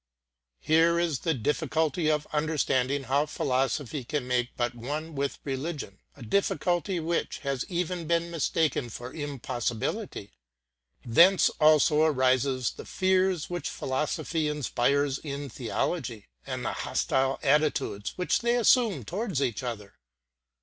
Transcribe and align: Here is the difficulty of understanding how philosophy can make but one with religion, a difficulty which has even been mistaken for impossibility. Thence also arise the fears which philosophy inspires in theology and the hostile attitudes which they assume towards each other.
Here 0.61 0.97
is 0.97 1.19
the 1.19 1.35
difficulty 1.35 2.09
of 2.09 2.25
understanding 2.33 3.03
how 3.03 3.27
philosophy 3.27 4.03
can 4.03 4.25
make 4.27 4.49
but 4.57 4.73
one 4.73 5.13
with 5.13 5.37
religion, 5.43 5.99
a 6.17 6.23
difficulty 6.23 6.99
which 6.99 7.37
has 7.43 7.65
even 7.69 8.07
been 8.07 8.31
mistaken 8.31 8.89
for 8.89 9.13
impossibility. 9.13 10.31
Thence 11.05 11.49
also 11.59 12.01
arise 12.01 12.41
the 12.71 12.83
fears 12.85 13.47
which 13.47 13.69
philosophy 13.69 14.47
inspires 14.47 15.19
in 15.19 15.49
theology 15.49 16.25
and 16.47 16.65
the 16.65 16.73
hostile 16.73 17.37
attitudes 17.43 18.13
which 18.15 18.39
they 18.39 18.55
assume 18.55 19.03
towards 19.05 19.39
each 19.39 19.61
other. 19.61 19.99